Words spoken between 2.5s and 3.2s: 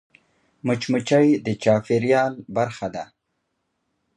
برخه ده